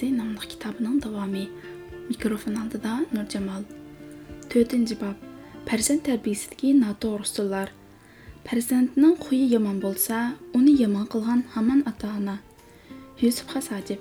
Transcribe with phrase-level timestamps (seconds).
[0.00, 1.44] tarbiyasi nomli kitobining davomi
[2.08, 3.62] mikrofon oldida nurjamol
[4.50, 5.16] to'rtinchi bob
[5.68, 7.68] farzand tarbiyasidagi noto'g'ri usullar
[8.46, 10.16] farzandning xuyi yomon bo'lsa
[10.58, 12.36] uni yomon qilgan hamon ota ona
[13.24, 14.00] yusuf hasajib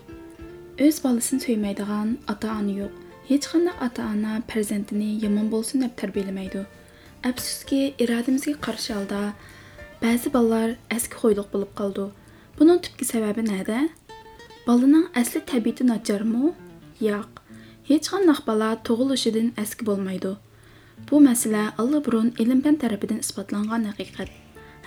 [0.88, 2.94] o'z bolasini suymaydigan ota ona yo'q
[3.30, 6.66] hech qanday ota ona farzandini yomon bo'lsin deb tarbiyalamaydi
[7.30, 9.22] afsuski irodamizga qarshi holda
[10.04, 12.06] ba'zi bolalar eski xo'yliq bo'lib qoldi
[12.60, 13.52] buning tubki sababi
[14.70, 16.54] nada bolaning asli tabiati nacharmi
[17.02, 17.30] yo'q
[17.90, 20.32] hech qanday bola tug'ilishidan eski bo'lmaydi
[21.08, 24.30] bu masala allaburun ilm fan tarafidan isbotlangan haqiqat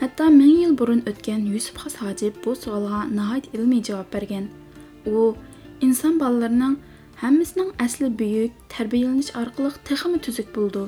[0.01, 4.45] hatto ming yil burun o'tgan yusuf xos hojib bu savolga nihoyat ilmiy javob bergan
[5.15, 5.17] u
[5.87, 6.77] inson bolalarining
[7.23, 10.85] hammasining asli buyuk tarbiyalanish orqali texmi tuzuk bo'ldi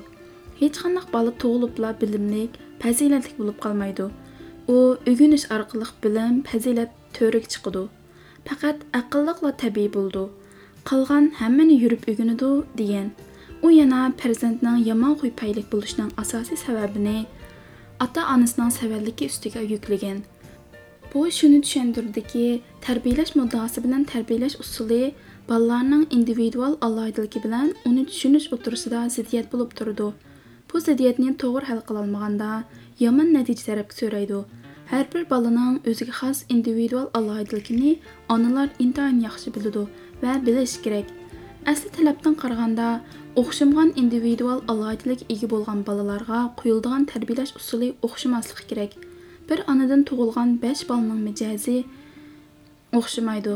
[0.60, 2.50] hech qanday bola tug'ilibla bilimlik
[2.82, 4.06] fazilatli bo'lib qolmaydi
[4.74, 4.76] u
[5.10, 7.84] o'rganish orqali bilim fazilat to'rik chiqadi
[8.48, 10.24] faqat aqlliqla tabiiy bo'ldi
[10.90, 13.06] qolgan hammani yurib o'rganadi degan
[13.66, 17.18] u yana farzandning yomon xuy paylik bo'lishining asosiy sababini
[18.04, 20.18] ota onasining savalligi ustiga yuklagan
[21.12, 22.46] bu shuni tushuntirdiki
[22.86, 25.02] tarbiyalash muddaosi bilan tarbiyalash usuli
[25.48, 30.08] bolalarning individual alohidaligi bilan uni tushunish o'tirisida ziddiyat bo'lib turdi
[30.70, 32.50] bu ziddiyatni to'g'ri hal qilolmaganda
[33.04, 33.28] yomon
[34.00, 34.40] so'raydi
[34.90, 37.92] har bir bolaning o'ziga xos individual alohidaligini
[38.34, 39.84] onalar intayin yaxshi biladi
[40.22, 41.06] va bilish kerak
[41.72, 42.88] asli talabdan qaraganda
[43.40, 48.92] o'xshamagan individual alohidalik ega bo'lgan bolalarga quyiladigan tarbiyalash usuli o'xshamasligi kerak
[49.48, 51.78] bir onadan tug'ilgan besh bolaning mijozi
[52.98, 53.54] o'xshamaydi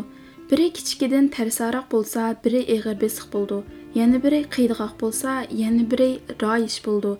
[0.51, 3.59] biri kichikidan tarsaroq bo'lsa biri ig'ir besiq bo'ldi
[4.01, 5.31] yana biri qiydiqoq bo'lsa
[5.63, 6.11] yana biri
[6.43, 7.13] royish bo'ldi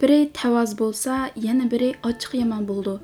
[0.00, 1.14] biri tavoz bo'lsa
[1.46, 2.94] yana biri ochiq yomon bo'ldi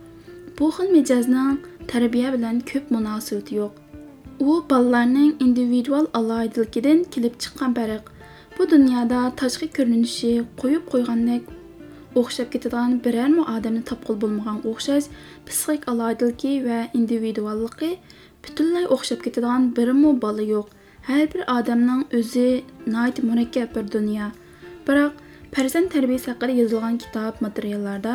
[0.59, 1.59] bu xil mijozning
[1.93, 3.73] tarbiya bilan ko'p munosabati yo'q.
[4.48, 8.05] U bolalarning individual alohidaligidan kelib chiqqan farq
[8.57, 11.42] bu dunyoda tashqi ko'rinishi qo'yib qo'ygandek
[12.20, 15.07] o'xshab ketadigan birormi odamni topqil bo'lmagan o'xshash
[15.47, 17.91] psixik alohidaligi va individualligi
[18.45, 20.67] butunlay o'xshab ketadigan birmu bola yo'q.
[21.09, 22.48] Har bir odamning o'zi
[22.95, 24.27] nayt murakkab bir dunyo.
[24.86, 25.13] Biroq
[25.55, 28.14] farzand tarbiyasi haqida yozilgan kitob materiallarda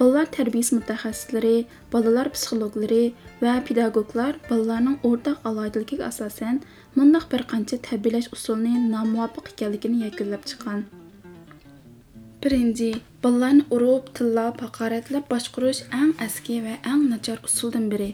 [0.00, 1.56] بالىلار تەربىيىسى مۇتەخەسسىسلىرى
[1.94, 3.02] بالىلار پسىخولوگلىرى
[3.42, 6.62] ۋە پېداگوگلار بالىلارنىڭ ئورتاق ئالاھىدىلىكىگە ئاساسەن
[6.96, 10.82] مۇنداق بىر قانچە تەربىيىلەش ئۇسۇلىنى نامۇۋاپىق ئىكەنلىكىنى يەكۈنلەپ چىققان
[12.44, 12.90] بىرىنچى
[13.26, 16.74] بالىلارنى ئۇرۇپ تىللاپ ھاقارەتلەپ باشقۇرۇش ئەڭ ئەسكى ۋە
[17.94, 18.10] бірі.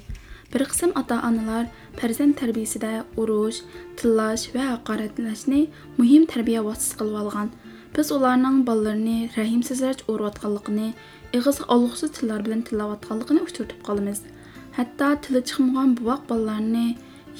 [0.52, 1.66] Бір қысым ата-анылар
[2.00, 3.56] пәрзен тәрбиесі ئانىلار پەرزەنت تەربىيىسىدە ئۇرۇش
[4.00, 5.62] تىللاش ۋە ھاقارەتلەشنى
[5.98, 7.50] مۇھىم تەربىيە ۋاسىتىسى قىلىۋالغان
[7.96, 10.88] بىز ئۇلارنىڭ بالىلىرىنى رەھىمسىزلەرچە ئۇرۇۋاتقانلىقىنى
[11.32, 14.20] ig'izga olg'usiz tillar bilan tillayotganligini uchratib qolamiz
[14.78, 16.86] hatto tili chiqmagan buvoq bolalarni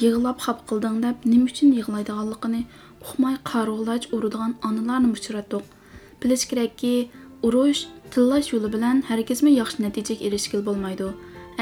[0.03, 2.63] yig'lab xab qilding deb nima uchun yig'laydiganligini
[3.05, 5.65] uqmay qarg'ulash uradigan onalarni uchratdik
[6.23, 6.95] bilish kerakki
[7.49, 7.83] urush
[8.13, 11.09] tillash yo'li bilan hargizmi yaxshi natijaga erishgil bo'lmaydi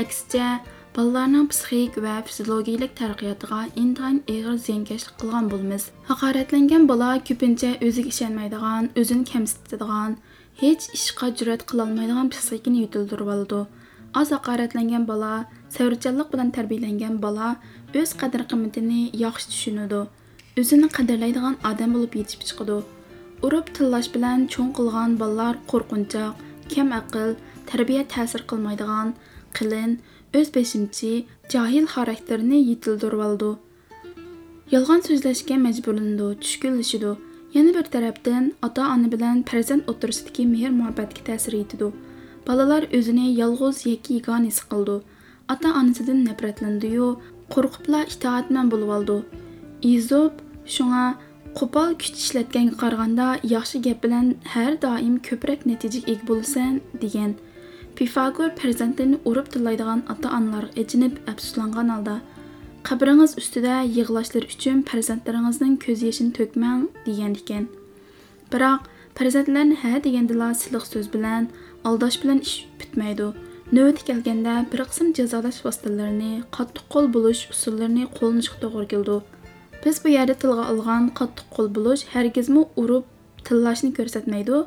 [0.03, 0.49] aksincha
[0.97, 8.91] bolalarning psixik va fiziologiyalik taraqqiyotiga intayin og'ir ziyonkashlik qilgan bo'lamiz haqoratlangan bola ko'pincha o'ziga ishonmaydigan
[9.03, 10.17] o'zini kamsitadigan
[10.63, 13.83] ھېچ ئىشقا جۈرئەت قىلالمايدىغان پىسخىكىنى يېتىلدۈرۈۋالىدۇ ئالىدۇ
[14.19, 15.33] ئاز Аз بالا бала,
[16.35, 17.49] بىلەن تەربىيىلەنگەن بالا
[17.95, 20.03] ئۆز قەدىر قىممىتىنى ياخشى چۈشىنىدۇ.
[20.61, 22.79] ئۆزىنى قەدىرلەيدىغان ئادەم بولۇپ يېتىشىپ چىقىدۇ.
[23.43, 27.37] ئۇرۇپ تىللاش بىلەن چوڭ قىلغان بالىلار قورقۇنچاق كەم ئەقىل
[27.73, 29.13] تەربىيە تەسىر قىلمايدىغان
[29.59, 29.99] قېلىن
[30.35, 31.13] ئۆز بېشىمچى
[31.55, 33.53] جاھىل خاراكتېرىنى يېتىلدۈرۈۋالىدۇ.
[34.77, 37.17] يالغان سۆزلەشكە مەجبۇرلىنىدۇ چۈشكۈنلىشىدۇ
[37.55, 41.89] yana bir tarafdan ota ona bilan farzand o'tirisidagi mehr muhabbatga ta'sir etadi
[42.49, 44.97] bolalar o'zini yolg'iz yakka yagona his qildi
[45.55, 47.09] ota onasidan nafratlandiyu
[47.55, 49.17] qo'rqibla itoatman bo'lib oldi
[49.95, 50.43] izob
[50.77, 51.05] shunga
[51.59, 56.73] qo'pol kuch ishlatganga qaraganda yaxshi gap bilan har doim ko'proq natijaga ega bo'lasan
[57.03, 57.35] degan
[57.99, 62.17] pifagor farzandlarini urib tillaydigan ota onalarga echinib afsuslangan holda
[62.89, 67.65] qabringiz ustida yig'lashlar uchun farzandlaringizning ko'z yoshini to'kmang degan ekan
[68.53, 68.83] biroq
[69.19, 71.47] farzandlarni ha degandila siliq so'z bilan
[71.91, 73.29] aldash bilan ish bitmaydi
[73.77, 79.17] navbati kelganda bir qism jazolash vositalarini qattiq qo'l bo'lish usullarini qo'llanishga to'g'ri keldi
[79.85, 83.05] biz bu yerda tilga olgan qattiq qo'l bo'lish hargizmi urib
[83.47, 84.59] tillashni ko'rsatmaydi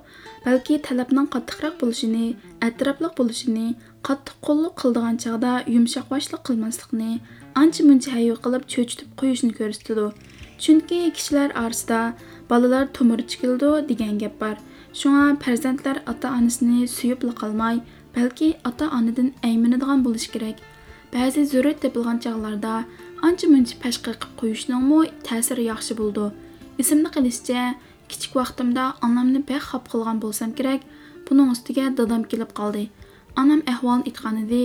[0.46, 2.26] balki talabning qattiqroq bo'lishini
[2.68, 3.68] atrofliq bo'lishini
[4.08, 7.12] qattiq qo'lliq qildigan chog'da yumshoq boshliq qilmaslikni
[7.62, 10.08] ancha muncha hayyu qilib cho'chitib qo'yishni ko'rsatadi
[10.64, 12.02] chunki kishilar orasida
[12.52, 14.56] bolalar to'mirchi keldi degan gap bor.
[15.00, 17.78] Shunga farzandlar ota onasini suyibla qolmay
[18.16, 20.58] balki ota onadan ayminadigan bo'lishi kerak.
[21.14, 22.74] Ba'zi zarurat topilgan chog'larda
[23.28, 26.26] ancha muncha pashqa qilib qo'yishningmi ta'siri yaxshi bo'ldi
[26.82, 27.62] esimda qilishicha
[28.12, 30.82] kichik vaqtimda onamni xafa qilgan bo'lsam kerak
[31.28, 32.84] buning ustiga dadam kelib qoldi.
[33.42, 34.64] Onam ahvolni aytgan edi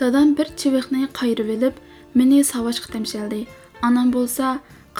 [0.00, 1.74] dadam bir chiviqni qayirib olib
[2.18, 3.40] meni savashga tamshaldi
[3.86, 4.46] onam bo'lsa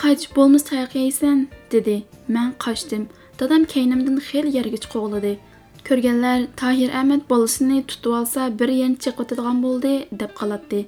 [0.00, 1.38] qach bo'lmasa tayoq yeysan
[1.75, 1.96] dedi
[2.34, 3.02] man qochdim
[3.40, 5.32] dadam keynimdan xeli yerga qo'g'ladi
[5.88, 10.81] ko'rganlar tohir ahmad bolasini tutib olsa bir yanch chiqotadigan bo'ldi deb qolatdi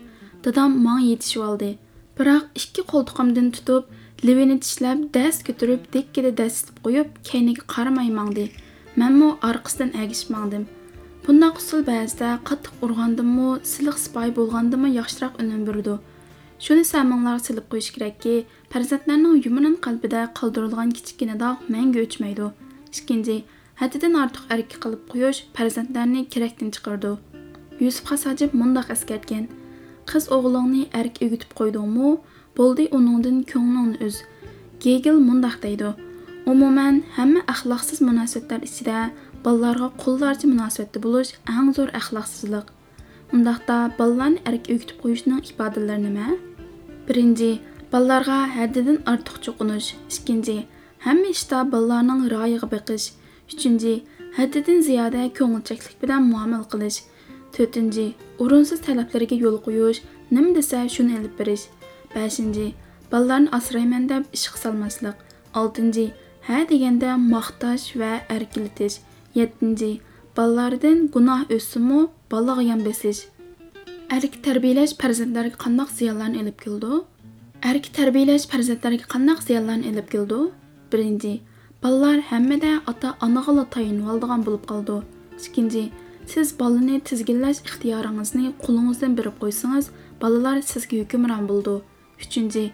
[0.44, 1.70] dadam manga yetishib oldi
[2.18, 3.82] biroq ikki qo'ltiqimdan tutib
[4.26, 8.46] livini tishlab dast ko'tarib dekkida dastitib qo'yib kayniga qaramay mangdi
[9.02, 10.64] manmu orqasidan agishib mangdim
[12.48, 15.62] qattiq urgandimmi siliq sipoy bo'lgandimi yaxshiroq unum
[16.64, 18.34] shuni saminglarga silib qo'yish kerakki
[18.72, 22.48] farzandlarning yumron qalbida qoldirilgan kichkina dog' mangu o'chmaydi
[22.98, 23.36] ikkinchi
[23.80, 27.12] haddidan ortiq erka qilib qo'yish farzandlarni kerakdan chiqardi
[27.84, 29.44] yusuf hasajib mundoq eskartgan
[30.10, 32.10] qiz o'g'lingni erk o'gitib qo'ydingmi
[32.58, 34.16] bo'ldi uningdan ko'nglingni uz
[34.84, 35.90] gegil mundoq deydi.
[36.52, 38.98] Umuman hamma axloqsiz munosabatlar ichida
[39.44, 42.66] bolalarga qullarcha munosabatda bo'lish eng zo'r axloqsizlik
[43.34, 46.28] undaqda bolalarni erk o'gitib qo'yishning ifodalari nima
[47.08, 47.50] birinchi
[47.92, 50.56] bolalarga haddidan ortiq cho'qinish ikkinchi
[51.06, 53.06] hamma ishda bolalarning rioyiga beqish
[53.52, 53.92] uchinchi
[54.38, 56.98] haddidan ziyoda ko'ngilchaklik bilan muomala qilish
[57.56, 58.06] to'rtinchi
[58.42, 60.00] o'rinsiz talablarga yo'l qo'yish
[60.34, 61.64] nima desa shuni ilib berish
[62.14, 62.66] beshinchi
[63.12, 65.16] bolalarni asrayman deb ishga solmaslik
[65.60, 66.06] oltinchi
[66.48, 68.96] ha deganda maqtash va erkilitish
[69.38, 69.90] yettinchi
[70.36, 72.00] bolalardan gunoh o'ssinmi
[72.32, 73.20] bolaga yon besish
[74.14, 76.90] erki tarbiyalash farzandlarga qandoq ziyonlarni ilib keldi
[77.70, 80.38] erki tarbiyalash farzandlarga qandoq ziyonlarni ilib keldi
[80.92, 81.32] birinchi
[81.82, 84.96] bolalar hammada ota onaga tayinib oldigan bo'lib qoldi
[85.46, 85.82] ikkinchi
[86.32, 89.86] siz bolani tizginlash ixtiyoringizni qo'lingizdan berib qo'ysangiz
[90.22, 91.74] bolalar sizga hukmron bo'ldi
[92.24, 92.64] uchinchi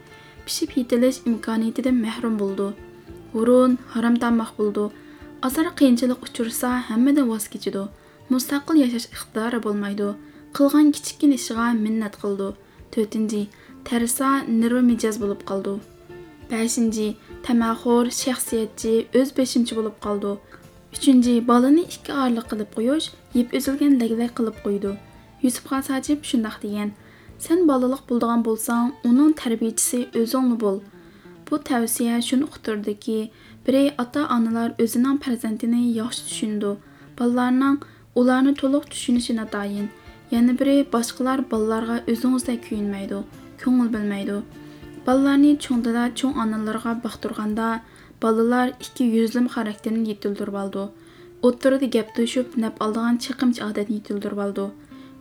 [0.47, 2.69] pishib yetilish imkoniyatidan mahrum bo'ldi
[3.35, 4.85] burun harom tamoq bo'ldi
[5.43, 7.83] azar qiyinchilik uchursa hammadan voz kechidi.
[8.33, 9.07] Mustaqil yashash
[9.67, 10.09] bo'lmaydi.
[10.57, 12.49] Qilgan kichikkin ishiga minnat qildi
[12.95, 13.43] to'rtinchi
[13.89, 14.29] tarsa
[14.61, 15.75] nirva mijoz bo'lib qoldi
[16.51, 17.07] beshinchi
[17.47, 20.33] tamaxo'r shaxsiyatchi o'z beshimchi bo'lib qoldi
[20.97, 23.07] uchinchi bolani ikki orliq qilib qo'yish
[23.39, 24.93] yeb uzilgan laglak qilib qo'ydi
[25.45, 26.91] yusufga sajib shundoq degan
[27.47, 30.79] sen bolaliq bo'ldigan bo'lsang uning tarbiyachisi o'zingni bo'l
[31.47, 33.19] bu tavsiya shuni uqtirdiki
[33.67, 36.71] biri ota onalar o'zining farzandini yaxshi tushundi
[37.19, 37.77] bolalarning
[38.21, 39.89] ularni to'liq tushunishi natoyin
[40.35, 43.19] yana biri boshqalar bolalarga o'zingizdek kuyinmaydi
[43.63, 44.37] ko'ngil bilmaydi.
[45.07, 47.69] Bolalarni cho'ngdida cho'ng onalarga boqtirganda
[48.25, 50.85] bolalar ikki yuzlim xarakterini yetildirib oldi.
[51.47, 54.67] O'ttirida gap to'shib nap oldigan chiqimchi odatni yetildirib oldi.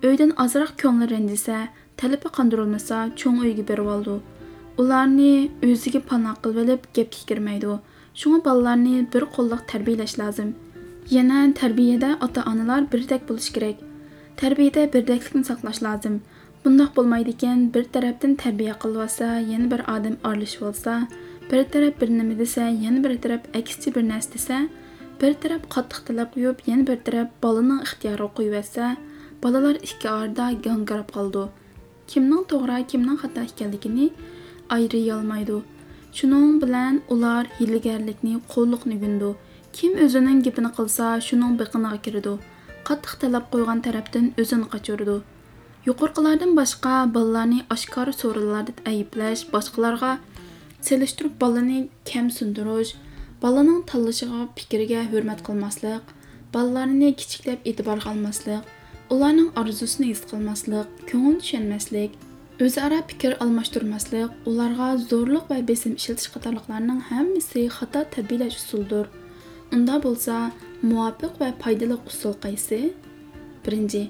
[0.09, 1.57] Uydan ozroq ko'ngli ranjisa
[1.99, 4.17] talabi qondirilmasa cho'ng uyga berib oldi.
[4.81, 5.31] Ularni
[5.69, 7.77] o'ziga panoh qilib olib gapga kirmaydi.
[8.19, 10.51] Shunga bolalarni bir qo'lliq tarbiyalash lozim
[11.15, 13.77] yana tarbiyada ota onalar birdek bo'lishi kerak
[14.41, 16.13] tarbiyada birdaklikni saqlash lozim
[16.63, 20.93] bundoq bo'lmaydi ekan bir tarafdan tarbiya qilyotsa yana bir odam aralashib olsa
[21.51, 24.57] bir taraf bir nima desa yana bir taraf aksicha bir narsa desa
[25.21, 28.85] bir taraf qattiq talab qo'yib yana bir taraf bolaning ixtiyoriga qo'yibotsa
[29.43, 31.43] bolalar ikki orada gangirab qoldi
[32.13, 34.07] kimning to'g'ri kimning xato ekanligini
[34.77, 35.59] ayriolmaydi
[36.21, 39.29] shuning bilan ular hiylagarlikni qo'lliqni gundi
[39.77, 42.33] kim o'zining gapini qilsa shuning biqiniga kirdi
[42.89, 45.17] qattiq talab qo'ygan tarafdan o'zini qochirdi
[45.87, 50.11] yuqorqilardan boshqa bolalarni oshkor so'rinlarda ayblash boshqalarga
[50.87, 52.91] selishtirib bolani kam sundirish
[53.43, 56.13] bolaning tanlashiga fikriga hurmat qilmaslik
[56.55, 58.61] bolalarni kichiklab e'tiborga olmaslik
[59.13, 62.19] ularning orzusini his qilmaslik ko'ngil tushunmaslik
[62.65, 69.05] o'zaro fikr almashtirmaslik ularga zo'rliq va besim ishlatish qatorliqlarning hammasi xato tarbiyalash usuldir
[69.75, 70.35] unda bo'lsa
[70.89, 72.79] muvofiq va foydali usul qaysi
[73.65, 74.03] birinchi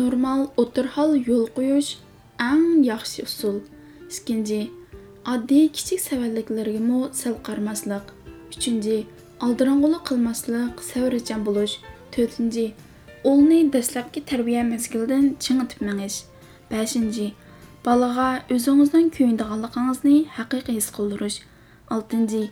[0.00, 1.90] normal o'tirhol yo'l qo'yish
[2.50, 3.56] eng yaxshi usul
[4.16, 4.60] ikkinchi
[5.34, 8.06] oddiy kichik savalliklargami sal qarmaslik
[8.54, 8.96] uchinchi
[9.46, 11.74] aldirang'ulik qilmaslik savrichan bo'lish
[12.14, 12.66] to'rtinchi
[13.30, 16.18] o'lni dastlabki tarbiya mezgilidan chingitib mingish
[16.72, 17.26] beshinchi
[17.86, 21.38] bolaga o'zingizning kuyindiganligingizni haqiqiy his qildirish
[21.96, 22.42] oltinchi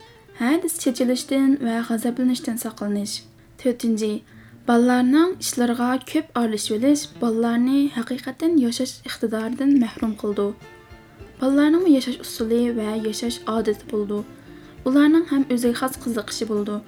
[0.40, 3.14] hadis chechilishdan va g'azablanishdan saqlanish
[3.62, 4.25] Төртінші,
[4.66, 10.49] балларының ішларға көп арлыш өліш, балларыны хақиқаттен яшаш иқтидардың мәхрум қылды.
[11.38, 14.19] Балларының яшаш ұсылы вә яшаш адеті болды.
[14.83, 16.81] Оларның хәм өзі қаз қызықшы болды.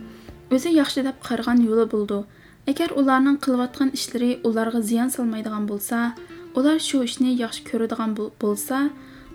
[0.51, 2.25] Өзі яқшы деп қарған юлы болды.
[2.67, 6.17] Егер оларның қылватқан ішлері оларға зиян салмайдыған болса,
[6.59, 8.89] олар шу ішіне яқшы көрудіған болса,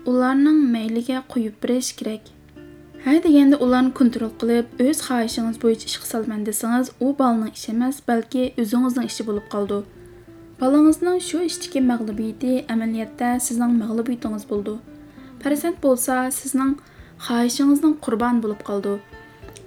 [0.04, 2.28] оларның мәйліге қойып біреш керек.
[3.04, 8.00] Ha deganda ularni kontrol qilib o'z xohishingiz bo'yicha ish qilsalman desangiz u bolaning ishi emas
[8.10, 9.78] balki o'zingizning ishi bo'lib qoldi.
[10.60, 14.74] Bolangizning shu ishdagi mag'lubiyati amaliyotda sizning mag'lubiyatingiz bo'ldi.
[15.42, 16.76] Farzand bo'lsa sizning
[17.28, 18.94] xohishingizning qurban bo'lib qoldi.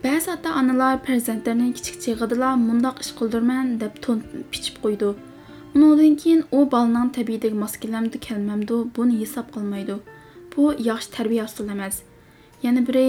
[0.06, 4.24] Ba'zi ota onalar farzandlarini kichik chig'idila mundoq ish qildirman deb to'n
[4.54, 5.12] pichib qo'ydi.
[5.76, 10.02] Undan keyin u bolaning tabiatiga mos kelamdi kelmamdi buni hisob qilmaydi.
[10.54, 12.04] Bu yaxshi tarbiya usuli emas
[12.66, 13.08] yana biri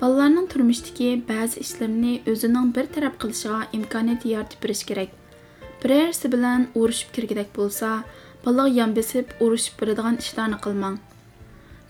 [0.00, 5.10] bolalarning turmushdagi ba'zi ishlarni o'zining bir taraf qilishiga imkoniyat yaratib berish kerak
[5.82, 7.90] birarsi bilan urushib kirgidek bo'lsa
[8.44, 10.96] bolaga yon besib urushib beradigan ishlarni qilmang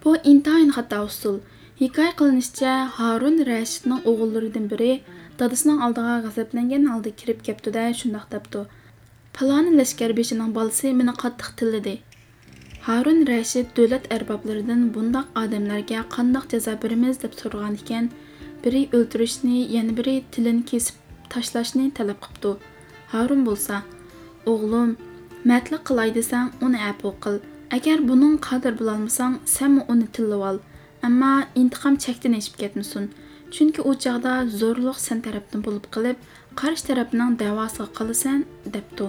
[0.07, 1.37] bu intayin xato usul.
[1.81, 4.93] Hikoya qilinishicha harun rashidning o'g'illaridan biri
[5.41, 8.61] dadasining oldiga g'azablangan holda kirib keptida shundoq debdi
[11.01, 11.95] meni qattiq tilladi
[12.87, 18.05] harun rashid davlat arboblaridan bundoq odamlarga qandoq jazo beramiz deb so'ragan ekan
[18.65, 20.97] biri o'ltirishni yana biri tilini kesib
[21.33, 22.53] tashlashni talab qilibdi
[23.15, 23.77] harun bo'lsa
[24.53, 24.91] o'g'lim
[25.51, 27.37] matli qilay desang uni apu qil
[27.77, 30.59] agar buning qadr bilolmasang sanmi uni tillab ol
[31.09, 33.09] ammo intiqom chakdan eshib ketmasin
[33.55, 36.17] chunki u chog'da zo'rliq sen tarafdan bo'lib qilib
[36.61, 38.39] qarshi tarafning davosiga qolasan
[38.75, 39.07] debdi.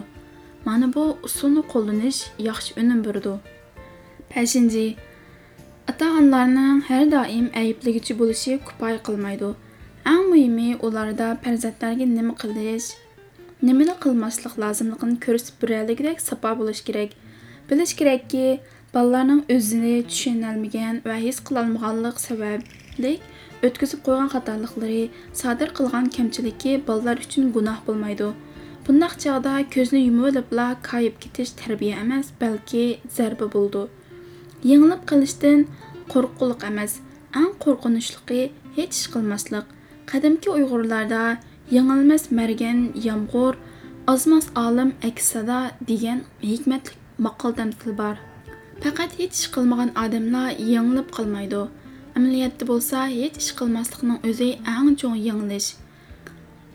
[0.68, 3.36] Mana bu usulni qo'llanish yaxshi unum berdi
[4.32, 4.86] beshinchi
[5.90, 9.50] ota onalarning har doim ayblaguchi bo'lishi kifoya qilmaydi
[10.12, 12.88] eng muhimi ularda farzandlarga nima qilish
[13.68, 17.12] nimani qilmaslik lozimligini ko'rsatib berayligidek safo bo'lish kerak
[17.70, 18.46] bilish kerakki
[18.96, 23.14] bolalarning o'zini tushunolmagan va his qilolmaganlik sababli
[23.68, 25.04] o'tkazib qo'ygan xatoliklari
[25.42, 28.30] sodir qilgan kamchiliki bolalar uchun gunoh bo'lmaydi
[28.88, 32.84] bundaq chog'da ko'zni yumib olibla koyib ketish tarbiya emas balki
[33.18, 33.84] zarba bo'ldi
[34.70, 35.60] yengilib qilishdan
[36.12, 36.94] qo'rquliq emas
[37.40, 38.42] eng qo'rqinchligi
[38.78, 39.66] hech ish qilmaslik
[40.12, 41.24] qadimki uyg'urlarda
[41.76, 43.54] yengilmas margan yomg'ir
[44.14, 45.60] ozmas olim aksada
[45.90, 46.20] degan
[46.50, 46.96] hikmatli
[47.26, 48.16] maqol tamsil bor
[48.84, 51.64] faqat hech ish qilmagan odamlar yengilib qolmaydi
[52.18, 55.70] amaliyotda bo'lsa hech ish qilmaslikning o'zi eng cho'ng yengilish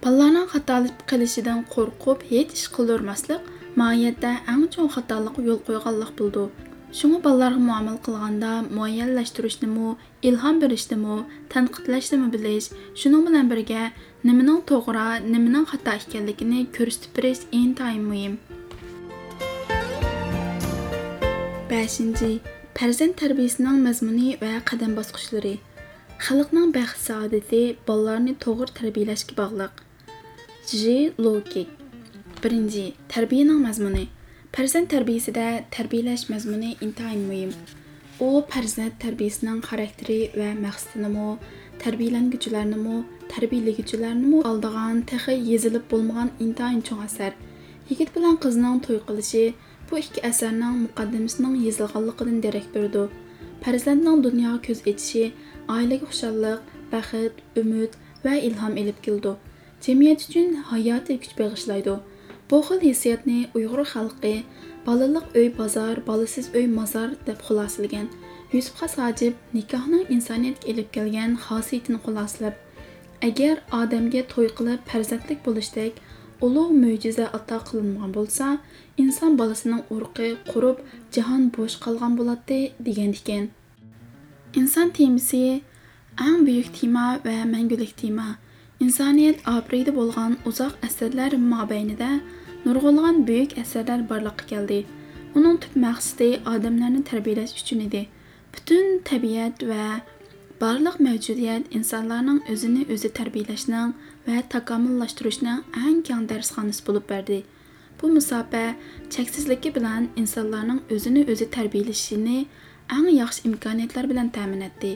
[0.02, 3.40] bolalarning xatolik qilishidan qo'rqib hech ish qildirmaslik
[3.80, 6.12] mohiyatda eng cho'ng xatolik yo'l qo'yganlik
[6.92, 9.92] شۇڭا بالىلارغا مۇئامىلە قىلغاندا مۇئەييەنلەشتۈرۈشنىمۇ
[10.28, 11.14] ئىلھام بېرىشنىمۇ
[11.54, 12.68] تەنقىدلەشنىمۇ بىلىش
[13.02, 13.84] شۇنىڭ بىلەن بىرگە
[14.30, 18.36] نېمىنىڭ توغرا نېمىنىڭ خاتا ئىكەنلىكىنى كۆرسىتىپ بېرىش ئىنتايىن مۇھىم
[21.72, 22.30] بەشىنچى
[22.80, 25.56] پەرزەنت تەربىيىسىنىڭ مەزمۇنى ۋە قەدەم باسقۇچلىرى
[26.26, 29.86] خەلقنىڭ بەخت سائادىتى بالىلارنى توغرا تەربىيىلەشكە باغلىق
[30.72, 31.72] جې لوكىك
[32.42, 34.10] بىرىنچى تەربىيىنىڭ مەزمۇنى
[34.52, 37.52] mazmuni farzand tarbiyasida tarbiyalash mazmuni intayin muhim
[38.20, 41.38] u farzand tarbiyasining xarakteri va maqsadinimi
[41.78, 47.32] tarbiyalanguchilarnimi tarbiyalaguchilarnimi oldigan texi yezilib bo'lmagan intayin cho'ng asar
[47.90, 49.54] yigit bilan qizning to'y qilishi
[49.90, 53.04] bu ikki asarning muqaddimasining yezilganligidan darak berdi
[53.64, 55.24] farzandning dunyoga ko'z echishi
[55.76, 56.60] oilaga xushalliq
[56.92, 57.92] baxt umid
[58.24, 59.32] va ilhom ilib keldi
[59.86, 61.94] jamiyat uchun hayotiy kuch bag'ishlaydi
[62.52, 64.34] bu xil hissiyotni uyg'ur xalqi
[64.86, 68.08] bolaliq uy bozor bolasiz uy mozor deb xulosalagan
[68.54, 72.56] yusuf xas hojib nikohning insoniyatga ilib kelgan xosiyatini xulosalab
[73.28, 76.02] agar odamga to'y qilib farzandlik bo'lishdek
[76.46, 78.46] ulug' mo'jiza ato qilingan bo'lsa
[79.02, 80.78] inson bolasining urqi qurib
[81.14, 83.44] jahon bo'sh qolgan bo'ladi degan ekan.
[84.60, 85.42] Inson temasi
[86.26, 88.28] eng buyuk tema va mangulik tema.
[88.84, 92.10] İnsoniyat obriydi bo'lgan uzoq asrlar mobaynida
[92.64, 94.78] nurg'ulg'an buyuk asarlar borliqqa keldi
[95.38, 98.02] uning tub maqsadi odamlarni tarbiyalash uchun edi
[98.54, 99.86] butun tabiat va
[100.62, 103.94] barliq mavjudiyat insonlarning o'zini o'zi tarbiyalashning
[104.26, 107.38] va takomillashtirishning eng keng darsxonasi bo'lib berdi
[107.98, 108.64] bu musofa
[109.14, 112.38] cheksizligi bilan insonlarning o'zini o'zi tarbiyalashini
[112.96, 114.92] eng yaxshi imkoniyatlar bilan ta'min etdi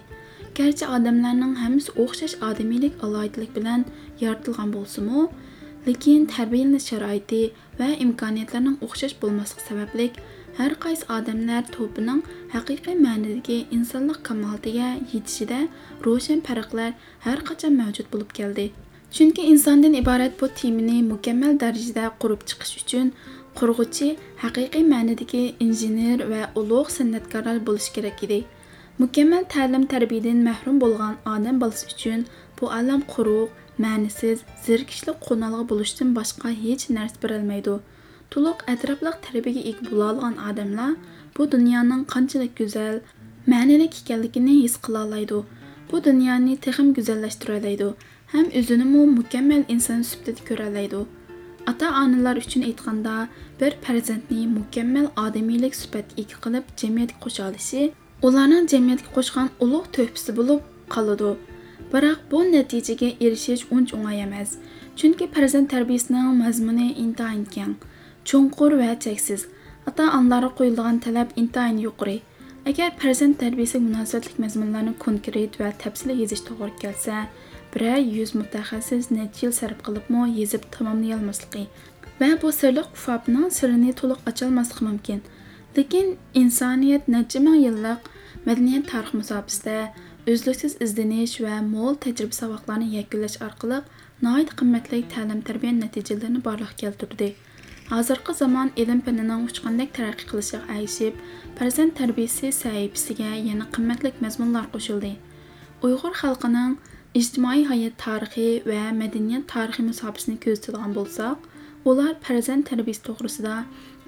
[0.58, 3.84] garchi odamlarning hammasi o'xshash odamiylik aloyidlik bilan
[4.22, 5.20] yaratilgan bo'lsimi
[5.88, 7.42] lekin tarbiyalanish sharoiti
[7.80, 10.06] va imkoniyatlarning o'xshash bo'lmasligi sababli
[10.58, 12.20] har qaysi odamlar to'pining
[12.54, 15.60] haqiqiy ma'nidagi insonlik kamolatiga yetishida
[16.06, 16.90] ro'shan farqlar
[17.26, 18.66] har qachon mavjud bo'lib keldi
[19.16, 23.06] chunki insondan iborat bu temini mukammal darajada qurib chiqish uchun
[23.58, 24.08] qurg'uchi
[24.44, 28.40] haqiqiy ma'nidagi injener va ulug' san'atkorlar bo'lishi kerak edi
[29.02, 32.20] mukammal ta'lim tarbiyadan mahrum bo'lgan odam bolasi uchun
[32.58, 33.48] bu alam quruq
[33.84, 37.74] ma'nisiz zerikishli qo'nalg'i bo'lishdan boshqa hech narsa berolmaydi
[38.32, 40.92] to'liq atrofliq tarbiyaga ega bo'lolgan odamlar
[41.36, 42.96] bu dunyoning qanchalik go'zal
[43.52, 45.40] ma'nilik ekanligini his qila oladi
[45.90, 47.90] bu dunyoni texim go'zallashtira oladi
[48.32, 51.02] ham o'zinimi mukammal inson sifatida
[51.70, 53.14] ota onalar uchun aytganda
[53.60, 57.82] bir farzandni mukammal odamiylik sifatga ega qilib jamiyatga qo'sha olishi
[58.26, 60.60] ularning jamiyatga qo'shgan ulug' to'pisi bo'lib
[60.94, 61.30] qoladi.
[61.92, 64.50] Biroq bu natijaga erishish uncha o'ng'ay emas
[64.98, 67.74] chunki farzand tarbiyasining mazmuni intayin keng
[68.28, 69.42] chunqur va cheksiz.
[69.88, 72.16] Ota onalarga qo'yilgan talab intayin yuqori.
[72.70, 77.16] Agar farzand tarbiyasiga munosabatlik mazmunlarni konkret va tafsil yezish to'g'ri kelsa
[77.72, 81.64] biror yuz mutaxassis necha yil sarf qilibmi yezib tamomlayolmasligi
[82.20, 85.20] va bu sirliq ufobning sirini to'liq ocholmasligi mumkin.
[85.76, 86.06] Lekin
[86.42, 88.00] insoniyat necha ming yillik
[88.46, 89.76] madaniyat tarix musobasida
[90.32, 93.78] uzluksiz izlanish va mo'l tajriba saboqlarni yakunlash orqali
[94.24, 97.28] nihoyat qimmatli ta'lim tarbiya natijalarini borliqqa keltirdi
[97.90, 101.18] hozirgi zamon ilm fanining uchqandek taraqqiy qilishiga ayishib
[101.58, 105.12] farzand tarbiyasi sahifasiga yana qimmatli mazmunlar qo'shildi
[105.88, 106.78] uyg'ur xalqining
[107.20, 111.46] ijtimoiy hayot tarixi va madaniyat tarixi musobasini ko'zatadigan bo'lsak
[111.90, 113.54] ular farzand tarbiyasi to'g'risida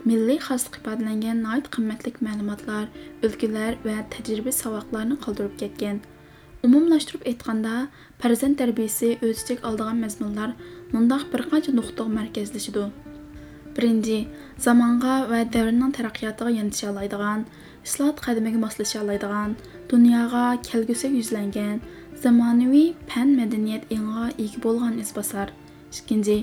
[0.08, 2.84] milliy xoslik ifodalangan nihoyat qimmatli ma'lumotlar
[3.26, 5.98] ulgular va tajriba saboqlarni qoldirib ketgan.
[6.66, 7.74] Umumlashtirib aytganda
[8.22, 10.50] farzand tarbiyasi o'z ichiga oladigan mazmunlar
[10.94, 12.86] mundoq bir qancha nuqtaga markazlashidi
[13.78, 14.18] birinchi
[14.66, 17.40] zamonga va davrning taraqqiyotiga yondasha oladigan
[17.86, 19.50] islohot qadamiga moslasha oladigan
[19.92, 21.76] dunyoga kelgusiga yuzlangan
[22.22, 25.48] zamonaviy fan madaniyat engiga ega bo'lgan izbosar.
[25.98, 26.36] İkkinchi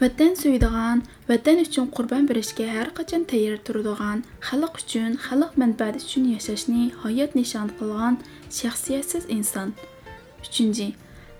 [0.00, 6.24] vatan suydigan vatan uchun qurbon berishga har qachon tayyor turadigan xalq uchun xalq manfaati uchun
[6.34, 8.14] yashashni hayot nishon qilgan
[8.58, 9.68] shaxsiyatsiz inson
[10.44, 10.86] uchinchi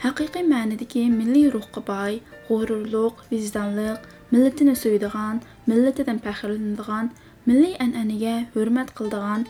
[0.05, 2.13] haqiqiy ma'nidagi milliy ruhga boy
[2.49, 4.01] g'ururliq vijdonliq
[4.33, 5.37] millatini suydigan
[5.71, 7.07] millatidan faxrlanadigan
[7.49, 9.43] milliy an'anaga hurmat qiladigan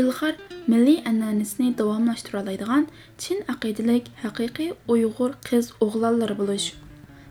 [0.00, 0.34] ilg'or
[0.72, 2.84] milliy an'anasini davomlashtira oladigan
[3.22, 6.68] chin aqidalik haqiqiy uyg'ur qiz o'g'lonlari bo'lish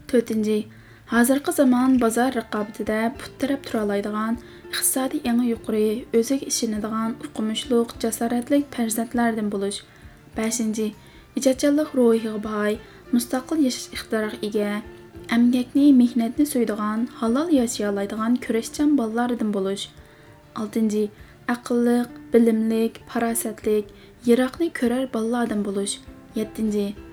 [0.10, 0.60] to'rtinchi
[1.14, 4.40] hozirgi zamon bozor raqobatida put taraf tura oladigan
[4.72, 5.88] iqtisodiy eng yuqori
[6.20, 9.80] o'ziga ishonadigan o'qimishliq jasoratli farzandlardan bo'lish
[10.38, 10.88] beshinchi
[11.40, 12.78] ijodchanlik ruhiga boy
[13.16, 14.72] mustaqil yashash ixtiyoriga ega
[15.36, 19.90] əmgəkni, mehnətni suyduğan, halal yaşayalaydigan kurashchan bolalardan bo'lish.
[20.56, 21.10] 6.
[21.56, 23.92] Aqlliq, bilimlik, farosatlik,
[24.30, 26.00] yiroqni ko'rar bolalardan bo'lish.
[26.36, 27.07] 7.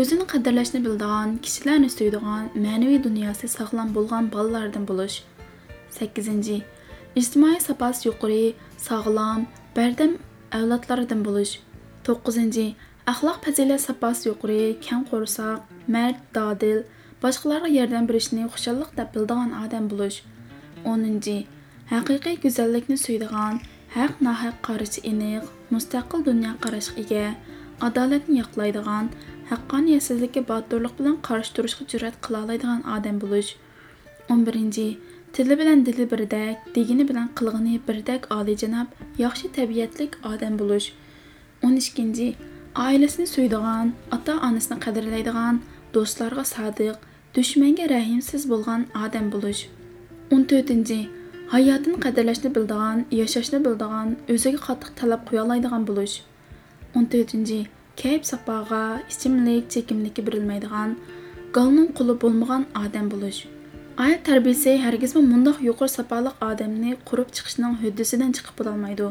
[0.00, 5.16] O'zini qadrlashni biladigan, kishilarni suydigan, ma'naviy dunyosi sog'lom bo'lgan bolalardan bo'lish.
[5.98, 6.58] 8.
[7.20, 8.44] ijtimoiy saposi yuqori,
[8.88, 10.12] sog'lom, bardam
[10.58, 11.54] avlodlardan bo'lish.
[12.10, 12.66] 9.
[13.12, 15.58] Axloq fazilat saposi yuqori, kang qo'rsoq,
[15.94, 16.78] mard, dodil,
[17.22, 20.18] boshqalarga yordam berishni xushalliq deb biladigan odam bo'lish
[20.90, 21.36] o'ninchi
[21.92, 23.54] haqiqiy go'zallikni suydigan
[23.96, 27.24] haq nahaq qarashi aniq mustaqil dunyo qarashga ega
[27.88, 29.08] adolatni yoqlaydigan
[29.50, 33.50] haqqoniyatsizlikka botdurluq bilan qarshi turishga jur'at qila oladigan odam bo'lish.
[34.36, 34.96] 11
[35.34, 38.88] tili bilan dili birdek degini bilan qilg'ini birdek oliyjanob
[39.24, 40.86] yaxshi tabiatlik odam bo'lish.
[41.70, 42.34] 12
[42.86, 45.60] oilasini so'ydigan ota onasini qadrlaydigan
[45.94, 46.96] do'stlarga sodiq
[47.36, 49.62] dushmanga rahimsiz bo'lgan odam bo'lish.
[50.40, 51.06] 14
[51.54, 56.14] hayotini qadrlashni bildigan yashashni bildigan o'ziga qattiq talab qo'ya oladigan bo'lish
[57.00, 60.90] 14 Kəyib sapağa, isimlik, çəkimlikə birilməydiğan,
[61.56, 63.38] qanun qulu bolmağan adam buluş.
[64.04, 69.06] Ayət tərbiyəsi hər gizmə mundaq yuqur sapalıq adamni qurub çıxışının hüddəsindən çıxıb bulalmaydı.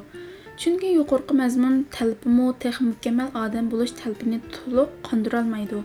[0.62, 5.82] Çünki yuqurqı məzmun təlbimu tex mükəmməl adam buluş təlbini tuluq qandıralmaydı.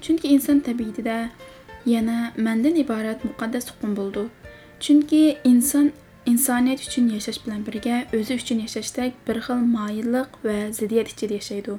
[0.00, 1.18] Çünki insan təbiətində
[1.92, 4.24] yana məndən ibarət müqəddəs hukm buldu.
[4.80, 5.92] Çünki insan
[6.24, 11.78] insoniyat uchun yashash bilan birga o'zi uchun yashashdek bir xil moyilliq va ziddiyat ichida yashaydi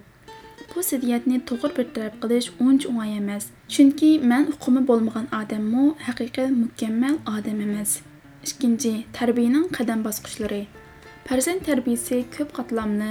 [0.71, 3.43] bu ziddiyatni to'g'ri bartaraf qilish uncha o'ng'ay emas.
[3.73, 7.91] Chunki man uqumi bo'lmagan odammu haqiqiy mukammal odam emas.
[8.47, 10.63] İkkinchi tarbiyaning qadam bosqichlari
[11.29, 13.10] farzand tarbiyasi ko'p qatlamli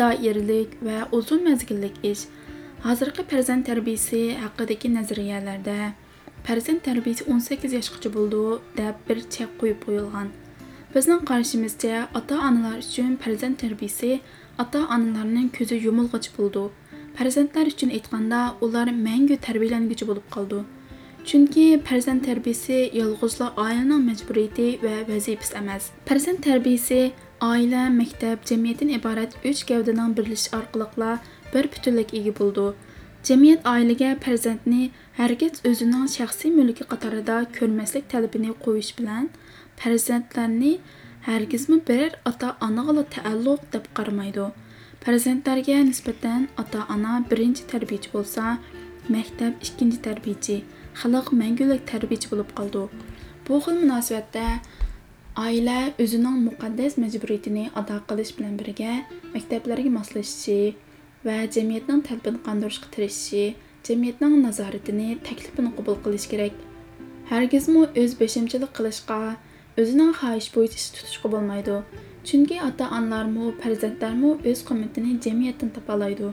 [0.00, 2.22] doiralik va uzun mazgillik ish
[2.84, 5.78] hozirgi farzand tarbiyasi haqidagi nazariyalarda
[6.46, 8.42] farzand tarbiyasi 18 yoshgacha bo'ldi
[8.80, 10.28] deb bir chek qo'yib qo'yilgan
[10.94, 14.12] bizning qarashimizcha ota onalar uchun farzand tarbiyasi
[14.64, 16.64] ota onalarning ko'zi yumilg'ich bo'ldi
[17.18, 20.64] farzandlar uchun aytganda ular mangu tarbiyalanguchi bo'lib qoldi
[21.28, 25.84] chunki farzand tarbiyasi yolg'izla oilaning majburiyati va vazifasi emas.
[26.08, 27.00] Farzand tarbiyasi
[27.50, 31.10] oila maktab jamiyatdan iborat uch gavdaning birlashishi orqali
[31.54, 32.66] bir butunlik ega bo'ldi.
[33.28, 34.82] Jamiyat oilaga farzandni
[35.18, 39.24] hargiz o'zining shaxsiy mulki qatorida ko'rmaslik talabini qo'yish bilan
[39.80, 40.72] farzandlarni
[41.28, 43.84] hargizmi biror ota onaga taalluq deb
[45.06, 48.58] qaramaydi Farzandlarga nisbatan ota-ona birinchi tarbiyachi bo'lsa,
[49.08, 50.56] maktab ikkinchi tarbiyachi,
[51.00, 52.82] xalq mangulik tarbiyachi bo'lib qoldi.
[53.46, 54.46] Bu xil munosabatda
[55.44, 58.92] oila o'zining muqaddas majburiyatini ado qilish bilan birga
[59.34, 60.74] maktablarga moslashishi
[61.26, 63.54] va jamiyatning talabini qondirishga tirishishi,
[63.86, 66.54] jamiyatning nazoratini, taklifini qabul qilish kerak.
[67.30, 69.20] Hargizmi o'z beshimchilik qilishga,
[69.80, 71.76] o'zining xohish bo'yicha ish tutishga bo'lmaydi.
[72.28, 76.30] Chunki ota-onalarmi, farzandlarmi o'z qimmatini jamiyatdan topalaydi.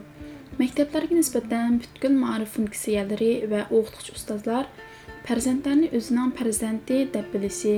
[0.60, 4.64] Maktablarga nisbatan butkul ma'rif funksiyalari va o'qituvchi ustozlar
[5.26, 7.76] farzandlarni o'zining farzandi deb bilishi,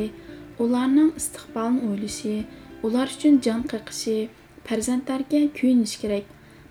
[0.64, 2.34] ularning istiqbolini o'ylashi,
[2.86, 4.16] ular uchun jon qiqishi,
[4.68, 6.26] farzandlarga kuyinish kerak.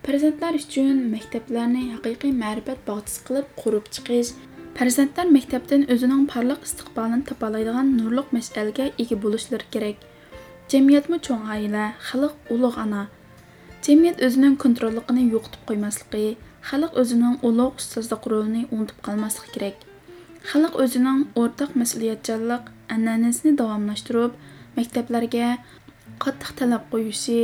[0.05, 4.33] Farzandlar uchun maktablarni haqiqiy ma'rifat bog'chisi qilib qurib chiqish,
[4.77, 9.97] farzandlar maktabdan o'zining parlaq istiqbolini topalaydigan nurliq mash'alga ega bo'lishlari kerak.
[10.71, 13.03] Jamiyatmi cho'ng oila, xalq ulug' ana.
[13.85, 16.31] Jamiyat o'zining kontrolligini yo'qotib qo'ymasligi,
[16.69, 19.77] xalq o'zining ulug' ustozlik rolini unutib qolmasligi kerak.
[20.51, 22.63] Xalq o'zining o'rtaq mas'uliyatchanlik
[22.95, 24.33] an'anasini davomlashtirib,
[24.77, 25.47] maktablarga
[26.23, 27.39] qattiq talab qo'yishi,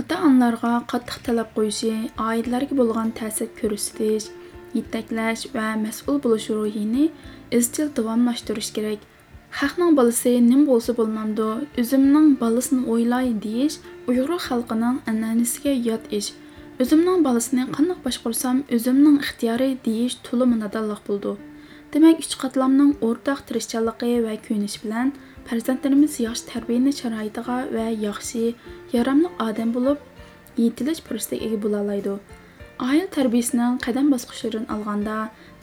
[0.00, 1.94] ota-onalarga qattiq talab qo'yishi,
[2.28, 4.28] oilalarga bo'lgan ta'sir ko'rsatish,
[4.76, 7.04] yetaklash va mas'ul bo'lish ruhini
[7.58, 9.00] izchil davomlashtirish kerak.
[9.58, 11.48] Xalqning bolasi nim bo'lsa bo'lmamdi,
[11.80, 13.76] o'zimning bolasini o'ylay deyish
[14.08, 16.28] Uyg'ur xalqining an'anasiga yot ish.
[16.82, 21.32] O'zimning bolasini qanday boshqarsam, o'zimning ixtiyori deyish to'la munadalliq bo'ldi.
[21.92, 25.14] Demak, uch qatlamning o'rtaq tirishchanligi va kuyinish bilan
[25.48, 28.42] farzandlarimiz yaxshi tarbiyani sharoitiga va yaxshi,
[28.96, 29.98] yaramli odam bo'lib
[30.64, 32.14] yetilish fursatiga ega bo'la oladi.
[32.78, 35.14] Oila tarbiyasining qadam bosqichlarini olganda,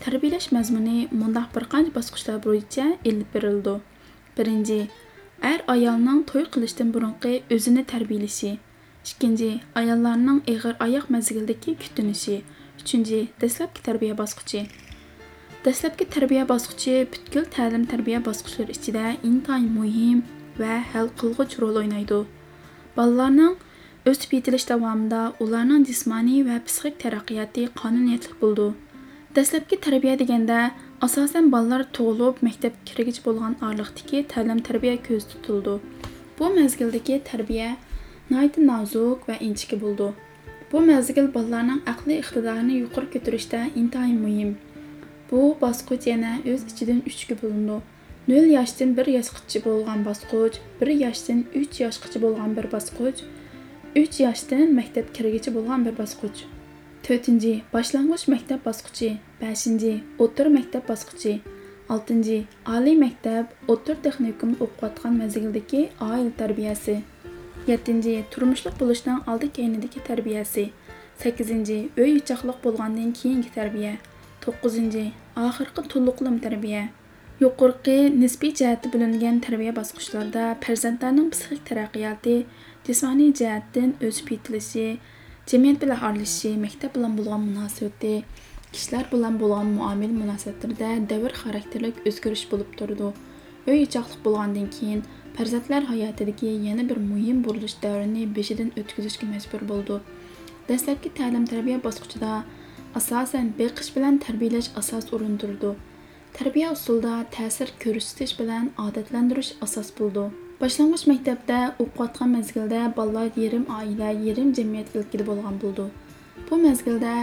[0.03, 3.75] tarbiyalash mazmuni mundaq bir qancha bosqichlar bo'yicha ilib berildi.
[4.37, 4.79] Birinchi,
[5.51, 8.51] er ayolning to'y qilishdan burunqi o'zini tarbiyalashi.
[9.09, 9.51] Ikkinchi,
[9.81, 12.35] ayollarning eg'ir oyoq mazgildagi kutinishi.
[12.81, 14.65] Uchinchi, dastlabki tarbiya bosqichi.
[15.65, 20.19] Dastlabki tarbiya bosqichi butkul ta'lim-tarbiya bosqichlari ichida intayin muhim
[20.59, 22.19] va hal qilg'uch rol o'ynaydi.
[22.97, 23.55] Bolalarning
[24.09, 28.65] o'sib yetilish davomida ularning jismoniy va psixik taraqqiyoti qonuniyatli bo'ldi.
[29.35, 30.57] Dastlabki tarbiya deganda
[31.07, 35.73] asosan bolalar tug'ilib maktabga kirgich bo'lgan orliqdagi ta'lim-tarbiya ko'z tutildi.
[36.37, 37.69] Bu mezgildagi tarbiya
[38.29, 40.09] nihoyat nozik va inchiki bo'ldi.
[40.71, 44.51] Bu mezgil bolalarning aqliy iqtidorini yuqori ko'tarishda intayin muhim.
[45.31, 47.79] Bu bosqich yana o'z ichidan 3 ga bo'lindi.
[48.29, 53.25] 0 yoshdan 1 yoshgacha bo'lgan bosqich, 1 yoshdan 3 yoshgacha bo'lgan bir bosqich,
[53.95, 56.39] 3 yoshdan maktab kirgacha bo'lgan bir bosqich.
[57.07, 57.29] 4.
[57.73, 59.09] Boshlang'ich maktab bosqichi,
[59.41, 59.93] 5.
[60.23, 61.33] O'rta maktab bosqichi,
[61.87, 62.43] 6.
[62.75, 66.95] Oliy maktab, o'rta texnikum o'qiyotgan mazgildagi oila tarbiyasi.
[67.67, 68.25] 7.
[68.33, 70.65] Turmushliq bo'lishdan oldi keyinidagi tarbiyasi.
[71.23, 71.79] 8.
[72.01, 73.93] Uy ichoqliq bo'lgandan keyingi tarbiya.
[74.45, 75.07] 9.
[75.47, 76.83] Oxirgi to'liqlim tarbiya.
[77.43, 82.35] Yuqorqi nisbiy jihatda bo'lingan tarbiya bosqichlarida farzandlarning psixik taraqqiyoti,
[82.87, 84.87] jismoniy jihatdan o'sib yetilishi,
[85.49, 88.15] jamiyat bilan aralashishi, maktab bilan bo'lgan munosabati,
[88.73, 93.09] kishilar bilan bo'lgan muomala munosabatlarida davr xarakterlik o'zgarish bo'lib turdi.
[93.69, 95.01] Uy ichoqliq bo'lgandan keyin
[95.37, 99.99] farzandlar hayotidagi yana bir muhim burilish davrini beshidan o'tkazishga majbur bo'ldi.
[100.69, 102.31] Dastlabki ta'lim-tarbiya bosqichida
[102.99, 105.75] asosan beqish bilan tarbiyalash asos o'rin turdi.
[106.37, 110.25] Tarbiya usulida ta'sir ko'rsatish bilan odatlantirish asos bo'ldi.
[110.59, 115.85] Boshlang'ich maktabda o'qiyotgan mezgilda bolalar yarim oila, yarim jamiyat ilkida bo'lgan bo'ldi.
[116.47, 117.15] Bu mezgilda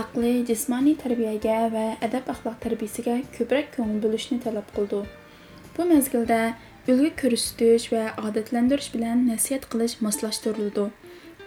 [0.00, 5.00] aqliy, jismoniy tarbiyaga va adab-axloq tarbiyasiga ko'proq ko'ngil bo'lishni talab qildi.
[5.74, 6.38] Bu mezgilda
[6.92, 10.86] ulgu ko'rsatish va odatlantirish bilan nasihat qilish moslashtirildi.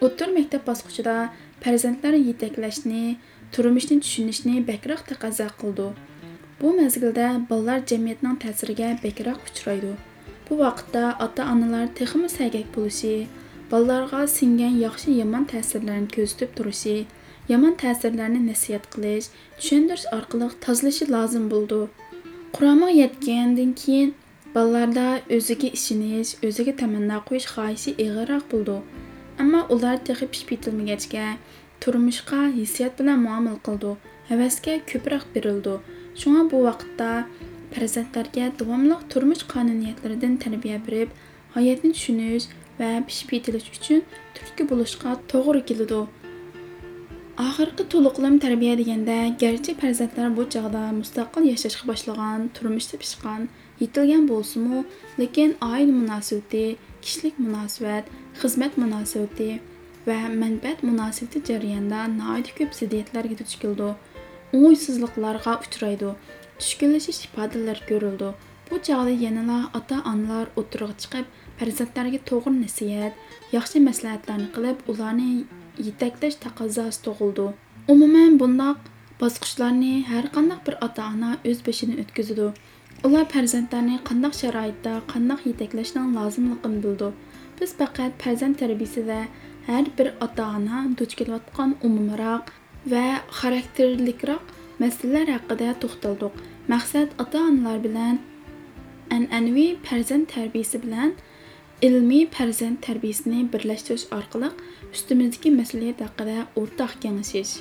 [0.03, 1.15] O'rta maktab bosqichida
[1.63, 3.05] farzandlar yetaklashni,
[3.53, 5.87] turmushni tushunishni bakroq taqozo qildi.
[6.59, 9.95] Bu mezgilda bolalar jamiyatning ta'siriga bakroq uchraydi.
[10.49, 13.27] Bu vaqtda ota-onalar texmi sagak bo'lishi,
[13.71, 16.95] bolalarga singan yaxshi yomon ta'sirlarni ko'rsatib turishi,
[17.51, 21.81] yomon ta'sirlarni nasihat qilish, tushuntirish orqali tozalashi lozim bo'ldi.
[22.55, 24.15] Qur'onga yetgandan keyin
[24.55, 25.07] bolalarda
[25.37, 28.77] o'ziga ishonish, o'ziga tamanno qo'yish xohishi ig'irroq bo'ldi.
[29.41, 31.27] Ammo ular texi pishib yetilmagachga
[31.81, 33.91] turmushga hissiyot bilan muomala qildi,
[34.29, 35.75] havasga ko'proq berildi.
[36.19, 37.11] Shunga bu vaqtda
[37.73, 41.09] farzandlarga davomli turmush qonuniyatlaridan tarbiya berib,
[41.55, 42.47] hayotni tushunish
[42.79, 44.01] va pishib yetilish uchun
[44.35, 46.01] turtki bo'lishga to'g'ri keladi.
[47.47, 53.47] Oxirgi to'liqlam tarbiya deganda, garchi farzandlar bu chog'da mustaqil yashashga boshlagan, turmushda pishgan,
[53.83, 54.83] yetilgan bo'lsa-mu,
[55.21, 56.65] lekin oila munosabati,
[57.03, 58.05] kishilik munosabat,
[58.41, 59.51] xizmat munosabati,
[60.07, 63.89] va manfaat munosabati jarayonida nihoyat ko'p ziddiyatlarga duch keldi
[64.59, 66.11] o'ngsizliklarga uchraydi
[66.61, 68.29] tushkunlashish ifodalari ko'rildi
[68.69, 71.25] bu chog'da yanala ota onalar o'tirg'a chiqib
[71.59, 73.13] farzandlariga to'g'ri nasihat
[73.57, 75.29] yaxshi maslahatlarni qilib ularni
[75.87, 77.47] yetaklash taqozosi tug'ildi
[77.93, 78.91] umuman bundoq
[79.21, 82.49] bosqichlarni har qanday bir ota ona o'z boshidan o'tkazadi
[83.07, 87.09] ular farzandlarni qandoq sharoitda qandoq yetaklashning lozimligini bildi.
[87.59, 89.19] Biz faqat farzand tarbiyasida
[89.67, 92.45] har bir ota ona duch kelayotgan umumroq
[92.93, 93.05] va
[93.39, 94.43] xarakterlikroq
[94.79, 96.35] məsələlər haqqında toxtalduq.
[96.71, 98.19] Məqsəd ata-analar bilən
[99.15, 101.15] ənənvi fərzənd tərbiyəsi bilən
[101.85, 104.51] ilmi fərzənd tərbiyəsini birləşdiriş orqali
[104.93, 107.57] üstümüzdəki məsələ haqqında ortaq kengəşiş.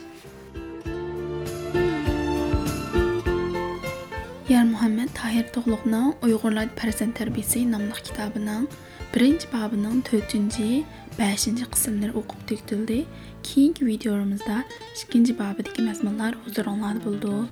[4.49, 8.65] Yar Muhammad Tahir Toğluq'nın Uyğurlar Pərəzən Tərbiyəsi namlıq kitabının
[9.15, 10.85] 1-ci babının 4-cü,
[11.19, 13.05] 5-ci qismləri oxub tükdüldü.
[13.43, 17.49] Keyingi videomuzda 2-ci babıdakı məzmunlar huzurunuzda buldu.